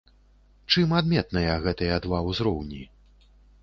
[0.73, 2.85] Чым адметныя гэтыя два ўзроўні?